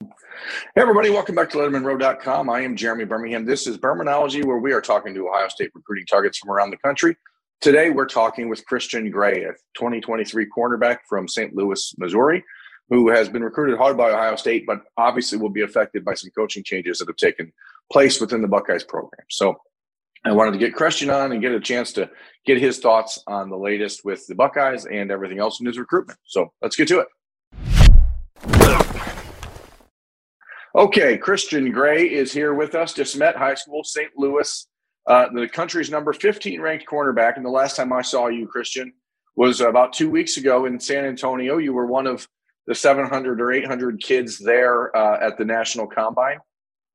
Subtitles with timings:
[0.00, 2.50] Hey, everybody, welcome back to LettermenRow.com.
[2.50, 3.44] I am Jeremy Birmingham.
[3.44, 6.76] This is Birminology, where we are talking to Ohio State recruiting targets from around the
[6.78, 7.16] country.
[7.60, 11.54] Today, we're talking with Christian Gray, a 2023 cornerback from St.
[11.54, 12.44] Louis, Missouri,
[12.90, 16.30] who has been recruited hard by Ohio State, but obviously will be affected by some
[16.36, 17.52] coaching changes that have taken
[17.90, 19.26] place within the Buckeyes program.
[19.30, 19.56] So
[20.24, 22.10] I wanted to get Christian on and get a chance to
[22.44, 26.18] get his thoughts on the latest with the Buckeyes and everything else in his recruitment.
[26.24, 27.08] So let's get to it.
[30.76, 32.94] Okay, Christian Gray is here with us.
[32.94, 34.10] De Smet High School, St.
[34.16, 34.66] Louis,
[35.06, 37.36] uh, the country's number 15 ranked cornerback.
[37.36, 38.92] And the last time I saw you, Christian,
[39.36, 41.58] was about two weeks ago in San Antonio.
[41.58, 42.26] You were one of
[42.66, 46.38] the 700 or 800 kids there uh, at the National Combine.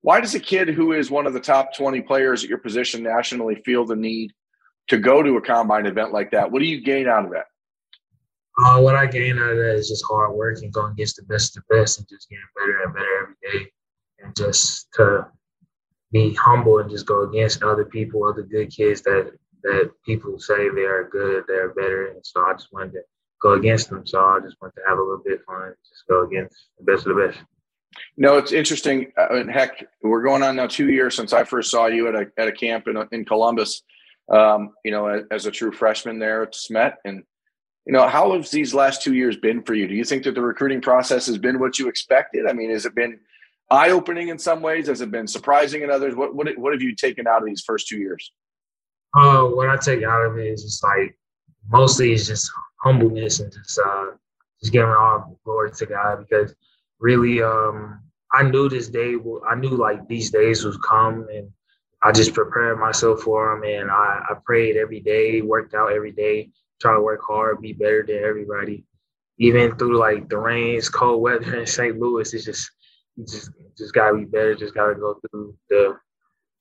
[0.02, 3.02] Why does a kid who is one of the top 20 players at your position
[3.02, 4.34] nationally feel the need
[4.89, 6.52] to go to a combine event like that?
[6.52, 7.45] What do you gain out of that?
[8.64, 11.24] Uh, what I gain out of that is just hard work and going against the
[11.24, 13.72] best of the best and just getting better and better every day.
[14.20, 15.28] And just to
[16.12, 19.32] be humble and just go against other people, other good kids that
[19.64, 22.08] that people say they are good, they're better.
[22.08, 23.02] And so I just wanted to
[23.42, 24.06] go against them.
[24.08, 26.86] So I just wanted to have a little bit of fun, just go against the
[26.86, 27.40] best of the best.
[28.18, 29.12] Know, it's interesting.
[29.18, 32.32] Uh, heck, we're going on now two years since I first saw you at a
[32.38, 33.84] at a camp in in Columbus.
[34.32, 37.23] Um, you know, as, as, a true freshman there at Smet, and
[37.90, 39.88] you know, how have these last two years been for you?
[39.88, 42.45] Do you think that the recruiting process has been what you expected?
[42.45, 43.20] I mean, has it been
[43.72, 44.86] eye opening in some ways?
[44.86, 46.14] Has it been surprising in others?
[46.14, 48.32] What what what have you taken out of these first two years?
[49.17, 51.17] Uh, what I take out of it is just like
[51.67, 52.52] mostly it's just
[52.83, 54.11] humbleness and just uh
[54.61, 56.54] just giving all glory to God because
[57.00, 58.02] really um
[58.32, 61.50] I knew this day will I knew like these days would come and
[62.04, 66.11] I just prepared myself for them and I, I prayed every day, worked out every
[66.11, 68.84] day, try to work hard, be better than everybody.
[69.38, 71.98] Even through like the rains, cold weather in St.
[71.98, 72.70] Louis, it's just
[73.16, 74.56] you just just gotta be better.
[74.56, 75.98] Just gotta go through the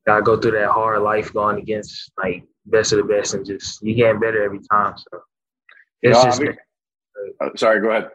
[0.06, 3.82] gotta go through that hard life going against like best of the best and just
[3.82, 4.94] you getting better every time.
[4.96, 5.20] So
[6.02, 6.56] it's no, just I mean,
[7.40, 8.10] uh, sorry, go ahead.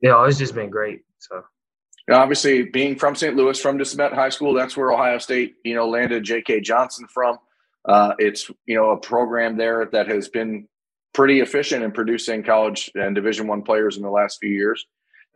[0.00, 1.02] Yeah, it's just been great.
[1.18, 1.42] So
[2.12, 3.36] obviously being from St.
[3.36, 6.60] Louis, from De Smet High School, that's where Ohio State, you know, landed J.K.
[6.60, 7.38] Johnson from.
[7.86, 10.66] Uh, it's you know a program there that has been
[11.14, 14.84] pretty efficient in producing college and Division One players in the last few years.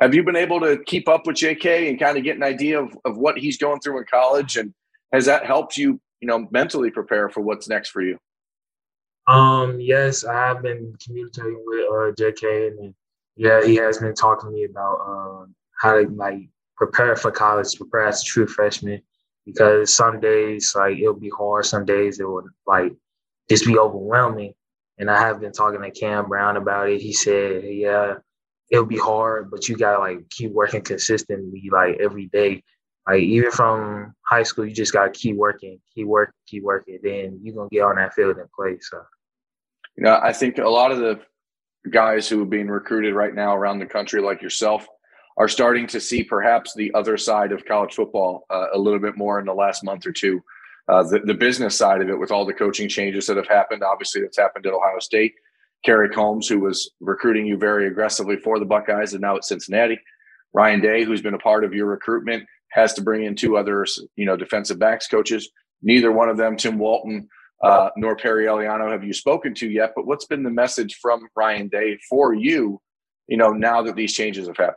[0.00, 1.89] Have you been able to keep up with J.K.
[1.89, 4.75] and kind of get an idea of, of what he's going through in college, and
[5.12, 8.19] has that helped you, you know, mentally prepare for what's next for you?
[9.27, 12.69] Um, yes, I have been communicating with uh, J.K.
[12.69, 12.95] and
[13.37, 15.47] yeah, he has been talking to me about uh,
[15.81, 19.00] how to like prepare for college, prepare as a true freshman.
[19.47, 22.93] Because some days like it'll be hard, some days it would like
[23.49, 24.53] just be overwhelming.
[24.98, 27.00] And I have been talking to Cam Brown about it.
[27.00, 28.16] He said, "Yeah,
[28.70, 32.62] it'll be hard, but you gotta like keep working consistently, like every day.
[33.06, 36.98] Like even from high school, you just gotta keep working, keep working, keep working.
[37.03, 38.78] Then you're gonna get on that field and play.
[38.81, 39.00] So,
[39.97, 41.20] you know, I think a lot of the
[41.91, 44.86] guys who are being recruited right now around the country, like yourself,
[45.38, 49.16] are starting to see perhaps the other side of college football uh, a little bit
[49.16, 50.42] more in the last month or two.
[50.88, 53.82] Uh, the, the business side of it, with all the coaching changes that have happened,
[53.82, 55.34] obviously that's happened at Ohio State.
[55.84, 59.98] Kerry Coombs, who was recruiting you very aggressively for the Buckeyes, and now at Cincinnati.
[60.54, 63.87] Ryan Day, who's been a part of your recruitment, has to bring in two other,
[64.16, 65.50] you know, defensive backs coaches.
[65.82, 67.28] Neither one of them, Tim Walton
[67.62, 69.93] uh, nor Perry Eliano, have you spoken to yet.
[69.94, 72.81] But what's been the message from Ryan Day for you,
[73.27, 74.77] you know, now that these changes have happened?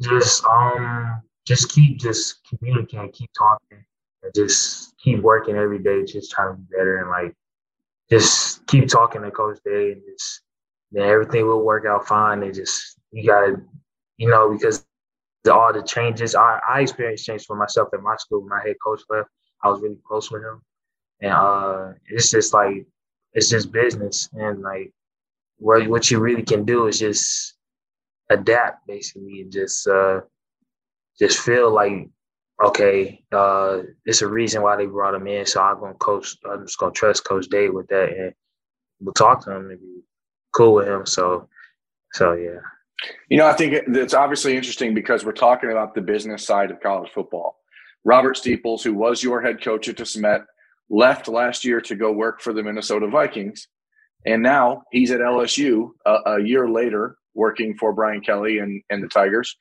[0.00, 3.84] Just um, just keep just communicating, keep talking,
[4.22, 7.34] and just keep working every day, just trying to be better and like
[8.10, 10.42] just keep talking to Coach Day and just
[10.96, 12.42] everything will work out fine.
[12.42, 13.60] And just you gotta,
[14.16, 14.86] you know, because
[15.44, 18.40] the, all the changes I, I experienced change for myself at my school.
[18.40, 19.28] When my head coach left.
[19.62, 20.60] I was really close with him,
[21.22, 22.86] and uh, it's just like
[23.32, 24.92] it's just business and like
[25.58, 27.54] what what you really can do is just
[28.30, 30.20] adapt basically and just uh
[31.18, 32.08] just feel like
[32.64, 35.46] okay, uh, it's a reason why they brought him in.
[35.46, 36.36] So I'm gonna coach.
[36.48, 38.32] I'm just gonna trust Coach Day with that, and
[39.00, 40.02] we'll talk to him and be
[40.54, 41.06] cool with him.
[41.06, 41.48] So,
[42.12, 42.60] so yeah.
[43.28, 46.80] You know, I think it's obviously interesting because we're talking about the business side of
[46.80, 47.58] college football.
[48.04, 50.44] Robert Steeples, who was your head coach at DeSmet,
[50.88, 53.68] left last year to go work for the Minnesota Vikings.
[54.24, 59.02] And now he's at LSU a, a year later, working for Brian Kelly and, and
[59.02, 59.56] the Tigers.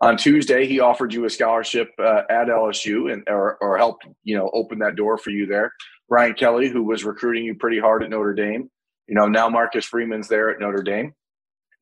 [0.00, 4.36] On Tuesday, he offered you a scholarship uh, at LSU and or, or helped you
[4.36, 5.72] know open that door for you there.
[6.08, 8.70] Brian Kelly, who was recruiting you pretty hard at Notre Dame,
[9.08, 11.14] you know now Marcus Freeman's there at Notre Dame.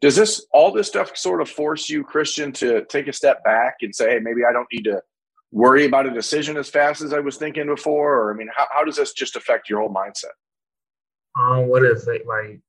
[0.00, 3.76] Does this all this stuff sort of force you, Christian, to take a step back
[3.82, 5.00] and say, hey, maybe I don't need to
[5.52, 8.14] worry about a decision as fast as I was thinking before?
[8.14, 10.34] Or I mean, how, how does this just affect your whole mindset?
[11.38, 12.60] Um, what if it like,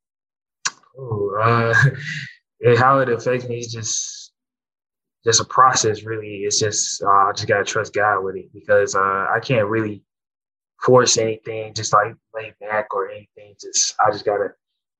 [0.98, 4.17] oh, uh, how it affects me is just
[5.24, 6.04] just a process.
[6.04, 9.68] Really, it's just uh, I just gotta trust God with it because uh, I can't
[9.68, 10.04] really
[10.84, 13.56] force anything, just like lay back or anything.
[13.60, 14.50] Just I just gotta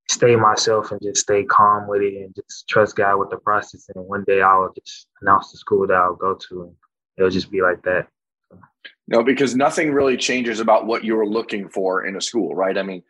[0.10, 3.90] stay myself and just stay calm with it and just trust God with the process.
[3.94, 6.76] And one day I'll just announce the school that I'll go to, and
[7.18, 8.08] it'll just be like that.
[9.08, 12.78] No, because nothing really changes about what you're looking for in a school, right?
[12.78, 13.04] I mean,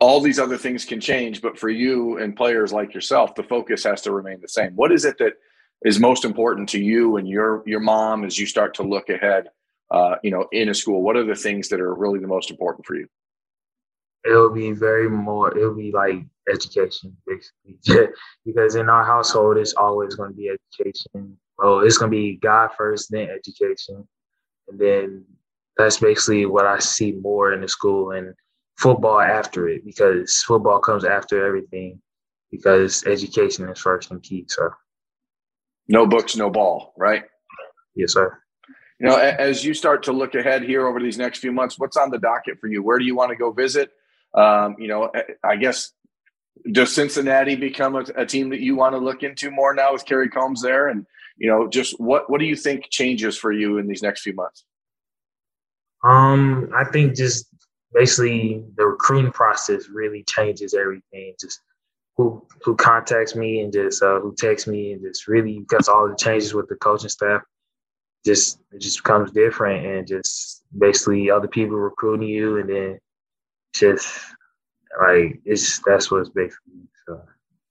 [0.00, 3.84] all these other things can change, but for you and players like yourself, the focus
[3.84, 4.74] has to remain the same.
[4.74, 5.34] What is it that
[5.84, 9.48] is most important to you and your your mom as you start to look ahead?
[9.90, 12.50] Uh, you know, in a school, what are the things that are really the most
[12.50, 13.06] important for you?
[14.24, 15.56] It'll be very more.
[15.56, 16.16] It'll be like
[16.52, 18.08] education, basically,
[18.44, 21.38] because in our household, it's always going to be education.
[21.56, 24.06] Well, it's going to be God first, then education,
[24.68, 25.24] and then
[25.76, 28.34] that's basically what I see more in the school and
[28.76, 32.00] football after it because football comes after everything
[32.50, 34.44] because education is first and key.
[34.48, 34.70] So,
[35.88, 37.24] no books, no ball, right?
[37.94, 38.38] Yes, sir.
[39.00, 41.96] You know, as you start to look ahead here over these next few months, what's
[41.96, 42.82] on the docket for you?
[42.82, 43.90] Where do you want to go visit?
[44.34, 45.10] Um, you know,
[45.44, 45.92] I guess
[46.72, 50.04] does Cincinnati become a, a, team that you want to look into more now with
[50.04, 50.88] Kerry Coombs there?
[50.88, 51.06] And
[51.36, 54.34] you know, just what what do you think changes for you in these next few
[54.34, 54.64] months?
[56.04, 57.46] Um, I think just
[57.92, 61.34] basically the recruiting process really changes everything.
[61.40, 61.60] Just
[62.18, 66.08] who who contacts me and just uh, who texts me and just really because all
[66.08, 67.40] the changes with the coaching staff,
[68.26, 72.98] just it just becomes different and just basically other people recruiting you and then
[73.72, 74.20] just
[75.00, 77.22] like it's that's what's basically so.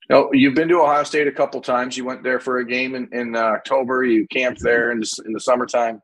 [0.10, 1.98] No, you've been to Ohio State a couple times.
[1.98, 4.06] You went there for a game in, in uh, October.
[4.06, 6.02] You camped there in the, in the summertime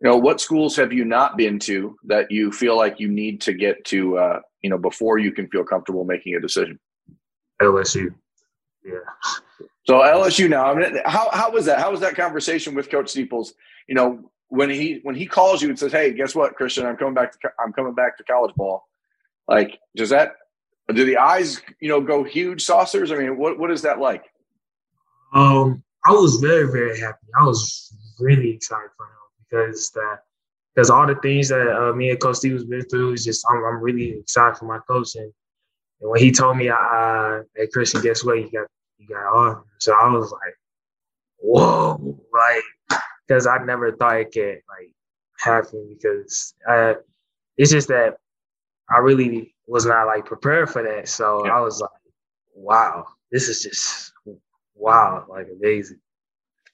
[0.00, 3.40] you know what schools have you not been to that you feel like you need
[3.40, 6.78] to get to uh, you know before you can feel comfortable making a decision
[7.64, 8.14] lsu
[8.84, 8.98] yeah.
[9.84, 11.78] So lsu now i mean how, how was that?
[11.78, 13.54] How was that conversation with coach steeples
[13.88, 16.86] you know when he when he calls you and says hey guess what christian?
[16.86, 18.84] I'm coming back to i'm coming back to college ball.
[19.48, 20.36] Like does that
[20.94, 23.10] do the eyes you know go huge saucers?
[23.10, 24.24] I mean what what is that like?
[25.34, 27.26] Um i was very very happy.
[27.40, 30.18] I was really excited for him because that
[30.74, 33.44] because all the things that uh, me and Coach Steve has been through is just
[33.50, 35.32] I'm, I'm really excited for my coach and,
[36.00, 38.38] and when he told me, uh, "Hey Christian, guess what?
[38.38, 38.66] You got
[38.98, 40.58] you got on." So I was like,
[41.38, 44.90] "Whoa!" Like because I never thought it could like
[45.38, 46.94] happen because uh,
[47.56, 48.16] it's just that
[48.90, 51.08] I really was not like prepared for that.
[51.08, 51.56] So yeah.
[51.56, 51.90] I was like,
[52.54, 54.12] "Wow, this is just
[54.74, 56.00] wow, like amazing."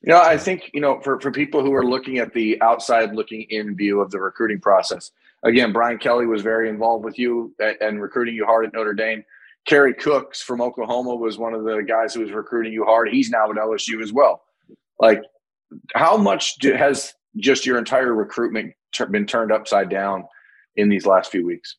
[0.03, 3.15] You know, I think, you know, for, for people who are looking at the outside
[3.15, 7.55] looking in view of the recruiting process, again, Brian Kelly was very involved with you
[7.81, 9.25] and, recruiting you hard at Notre Dame.
[9.67, 13.11] Kerry Cooks from Oklahoma was one of the guys who was recruiting you hard.
[13.11, 14.43] He's now at LSU as well.
[14.99, 15.23] Like,
[15.95, 20.25] how much do, has just your entire recruitment t- been turned upside down
[20.77, 21.77] in these last few weeks?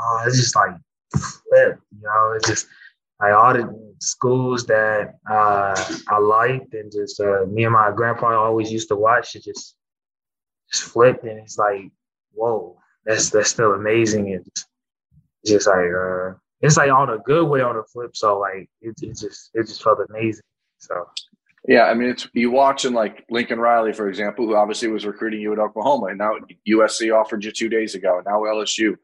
[0.00, 0.70] Uh, it's just like
[1.12, 2.32] flip, you know.
[2.36, 2.66] It's just
[3.20, 8.36] like all the schools that uh, I liked and just uh, me and my grandpa
[8.36, 9.76] always used to watch it just
[10.70, 11.90] just flipped and it's like
[12.32, 14.32] whoa that's that's still amazing.
[14.32, 14.66] And just,
[15.44, 18.16] just like uh, it's like on a good way on the flip.
[18.16, 20.44] So like it, it just it just felt amazing.
[20.78, 21.08] So.
[21.68, 25.40] Yeah I mean it's you watching like Lincoln Riley for example who obviously was recruiting
[25.40, 26.32] you at Oklahoma and now
[26.68, 28.96] USC offered you two days ago and now LSU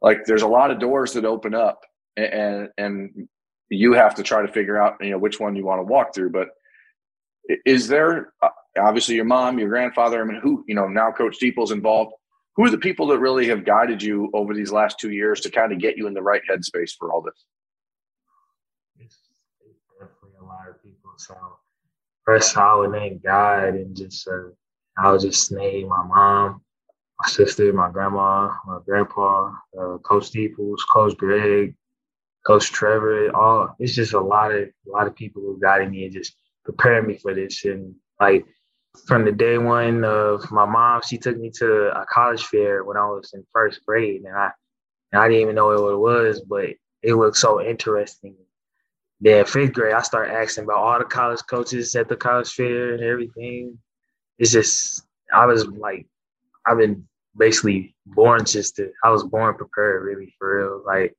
[0.00, 1.80] like there's a lot of doors that open up
[2.16, 3.26] and and
[3.68, 6.14] you have to try to figure out you know which one you want to walk
[6.14, 6.30] through.
[6.30, 6.50] But
[7.66, 8.48] is there uh,
[8.78, 12.12] obviously your mom your grandfather i mean who you know now coach steeples involved
[12.56, 15.50] who are the people that really have guided you over these last two years to
[15.50, 17.44] kind of get you in the right headspace for all this
[18.98, 19.18] it's,
[19.98, 21.36] definitely a lot of people so
[22.24, 24.48] first i would name god and just uh,
[24.98, 26.60] i would just name my mom
[27.20, 31.74] my sister my grandma my grandpa uh, coach steeples coach greg
[32.46, 36.04] Coach Trevor, all it's just a lot of a lot of people who guided me
[36.04, 37.64] and just prepared me for this.
[37.64, 38.44] And like
[39.06, 42.96] from the day one of my mom, she took me to a college fair when
[42.96, 44.50] I was in first grade, and I
[45.12, 46.70] and I didn't even know what it was, but
[47.02, 48.36] it looked so interesting.
[49.20, 52.94] Then fifth grade, I started asking about all the college coaches at the college fair
[52.94, 53.78] and everything.
[54.38, 56.06] It's just I was like,
[56.66, 58.90] I've been basically born just to.
[59.02, 60.82] I was born prepared, really for real.
[60.84, 61.14] Like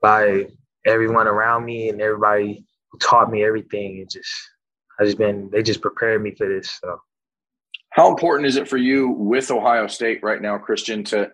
[0.00, 0.46] by
[0.84, 3.98] everyone around me and everybody who taught me everything.
[3.98, 4.32] It just
[4.98, 6.78] I just been they just prepared me for this.
[6.82, 7.00] So
[7.90, 11.30] how important is it for you with Ohio State right now, Christian, to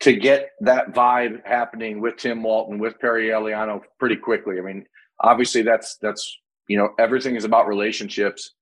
[0.00, 4.58] to get that vibe happening with Tim Walton, with Perry Eliano pretty quickly?
[4.58, 4.86] I mean,
[5.20, 8.54] obviously that's that's you know, everything is about relationships.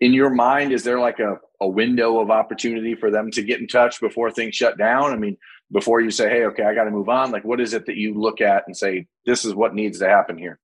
[0.00, 3.60] In your mind, is there like a, a window of opportunity for them to get
[3.60, 5.12] in touch before things shut down?
[5.12, 5.36] I mean,
[5.70, 7.30] before you say, hey, okay, I got to move on?
[7.30, 10.08] Like, what is it that you look at and say, this is what needs to
[10.08, 10.58] happen here?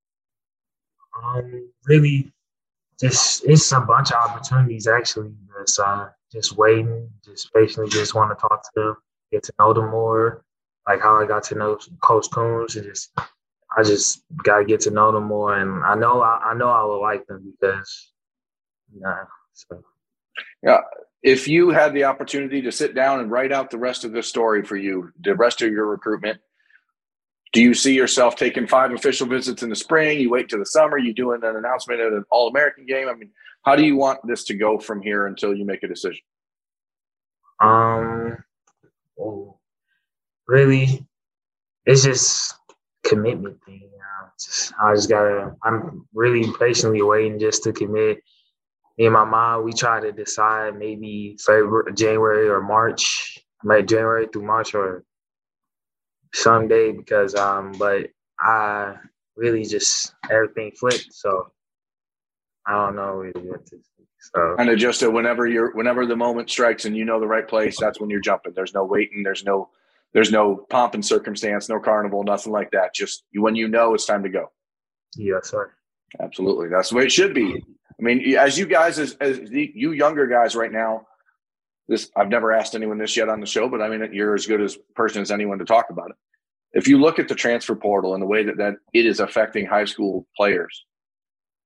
[1.22, 2.32] Um, really,
[3.00, 5.32] just it's a bunch of opportunities actually.
[5.56, 8.96] That's uh, just waiting, just basically just want to talk to them,
[9.32, 10.44] get to know them more,
[10.86, 13.12] like how I got to know Coach Coombs and just
[13.76, 16.68] I just got to get to know them more, and I know I, I know
[16.68, 18.12] I will like them because.
[19.52, 19.82] So.
[20.62, 20.80] Yeah,
[21.22, 24.22] if you had the opportunity to sit down and write out the rest of the
[24.22, 26.40] story for you, the rest of your recruitment,
[27.52, 30.20] do you see yourself taking five official visits in the spring?
[30.20, 33.08] You wait till the summer, you doing an announcement at an All American game?
[33.08, 33.30] I mean,
[33.64, 36.22] how do you want this to go from here until you make a decision?
[37.60, 38.38] Um,
[40.46, 41.06] really,
[41.84, 42.54] it's just
[43.04, 43.88] commitment thing.
[44.82, 45.54] I just gotta.
[45.62, 48.22] I'm really patiently waiting just to commit
[49.00, 54.28] me and my mom, we try to decide maybe February, January or March, like January
[54.30, 55.04] through March or
[56.32, 58.96] someday because um, but I
[59.36, 61.50] really just everything flipped, so
[62.66, 63.78] I don't know really what to.
[64.20, 67.26] So kind of just a whenever you're whenever the moment strikes and you know the
[67.26, 68.52] right place, that's when you're jumping.
[68.54, 69.22] There's no waiting.
[69.22, 69.70] There's no
[70.12, 72.94] there's no pomp and circumstance, no carnival, nothing like that.
[72.94, 74.50] Just when you know it's time to go.
[75.16, 75.72] Yes, sir.
[76.20, 77.64] Absolutely, that's the way it should be.
[78.00, 81.06] I mean, as you guys, as, as the, you younger guys right now,
[81.90, 84.46] this I've never asked anyone this yet on the show, but I mean, you're as
[84.46, 86.16] good as person as anyone to talk about it.
[86.72, 89.66] If you look at the transfer portal and the way that, that it is affecting
[89.66, 90.86] high school players,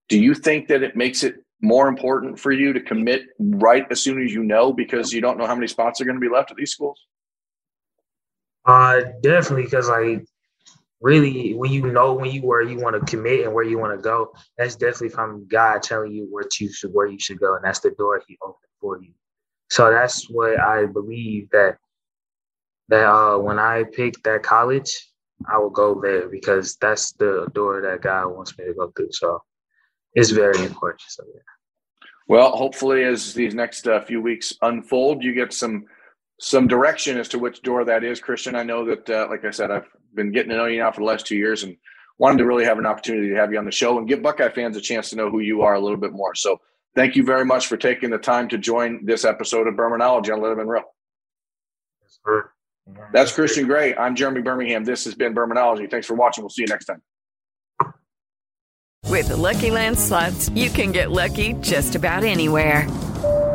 [0.09, 4.01] do you think that it makes it more important for you to commit right as
[4.01, 6.35] soon as you know because you don't know how many spots are going to be
[6.35, 7.07] left at these schools?
[8.65, 10.25] Uh, definitely, because like
[11.03, 13.95] really when you know when you where you want to commit and where you want
[13.95, 17.57] to go, that's definitely from God telling you where you should where you should go,
[17.57, 19.13] and that's the door He opened for you.
[19.75, 21.79] So that's what I believe that
[22.91, 24.93] that uh, when I pick that college,
[25.53, 29.11] I will go there because that's the door that God wants me to go through.
[29.11, 29.43] So
[30.13, 31.03] it's very important.
[31.09, 31.41] So yeah.
[32.29, 35.87] Well, hopefully, as these next uh, few weeks unfold, you get some
[36.39, 38.55] some direction as to which door that is, Christian.
[38.55, 41.01] I know that, uh, like I said, I've been getting to know you now for
[41.01, 41.77] the last two years and
[42.19, 44.51] wanted to really have an opportunity to have you on the show and give Buckeye
[44.51, 46.37] fans a chance to know who you are a little bit more.
[46.37, 46.61] So
[46.95, 50.41] thank you very much for taking the time to join this episode of Birminology on
[50.41, 50.83] Lettermen Row.
[53.13, 53.95] That's Christian Gray.
[53.97, 54.85] I'm Jeremy Birmingham.
[54.85, 55.91] This has been Birminology.
[55.91, 56.45] Thanks for watching.
[56.45, 57.03] We'll see you next time.
[59.09, 62.89] With the Lucky Land slots, you can get lucky just about anywhere.